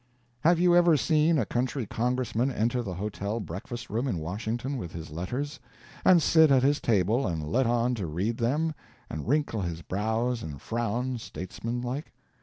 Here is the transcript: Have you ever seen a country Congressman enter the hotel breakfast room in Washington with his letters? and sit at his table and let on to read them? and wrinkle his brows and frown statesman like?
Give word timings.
Have 0.39 0.59
you 0.59 0.75
ever 0.75 0.97
seen 0.97 1.37
a 1.37 1.45
country 1.45 1.85
Congressman 1.85 2.51
enter 2.51 2.81
the 2.81 2.95
hotel 2.95 3.39
breakfast 3.39 3.87
room 3.87 4.07
in 4.07 4.17
Washington 4.17 4.77
with 4.79 4.93
his 4.93 5.11
letters? 5.11 5.59
and 6.03 6.23
sit 6.23 6.49
at 6.49 6.63
his 6.63 6.79
table 6.81 7.27
and 7.27 7.47
let 7.47 7.67
on 7.67 7.93
to 7.93 8.07
read 8.07 8.39
them? 8.39 8.73
and 9.11 9.27
wrinkle 9.27 9.61
his 9.61 9.83
brows 9.83 10.41
and 10.41 10.59
frown 10.59 11.19
statesman 11.19 11.83
like? 11.83 12.11